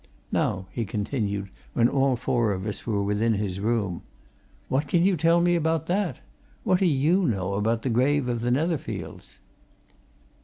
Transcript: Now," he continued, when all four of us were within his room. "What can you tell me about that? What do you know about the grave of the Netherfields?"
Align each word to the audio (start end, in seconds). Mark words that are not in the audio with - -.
Now," 0.31 0.65
he 0.71 0.83
continued, 0.83 1.51
when 1.73 1.87
all 1.87 2.15
four 2.15 2.53
of 2.53 2.65
us 2.65 2.87
were 2.87 3.03
within 3.03 3.35
his 3.35 3.59
room. 3.59 4.01
"What 4.67 4.87
can 4.87 5.03
you 5.03 5.15
tell 5.15 5.41
me 5.41 5.53
about 5.53 5.85
that? 5.85 6.17
What 6.63 6.79
do 6.79 6.87
you 6.87 7.27
know 7.27 7.53
about 7.53 7.83
the 7.83 7.89
grave 7.91 8.27
of 8.27 8.41
the 8.41 8.49
Netherfields?" 8.49 9.37